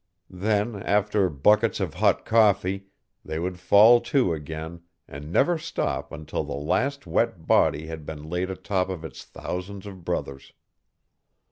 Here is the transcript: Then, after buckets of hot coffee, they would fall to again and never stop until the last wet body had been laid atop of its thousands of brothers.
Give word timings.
Then, 0.31 0.81
after 0.81 1.29
buckets 1.29 1.79
of 1.79 1.93
hot 1.93 2.25
coffee, 2.25 2.87
they 3.23 3.37
would 3.37 3.59
fall 3.59 4.01
to 4.01 4.33
again 4.33 4.81
and 5.07 5.31
never 5.31 5.59
stop 5.59 6.11
until 6.11 6.43
the 6.43 6.55
last 6.55 7.05
wet 7.05 7.45
body 7.45 7.85
had 7.85 8.03
been 8.03 8.23
laid 8.27 8.49
atop 8.49 8.89
of 8.89 9.05
its 9.05 9.23
thousands 9.23 9.85
of 9.85 10.03
brothers. 10.03 10.53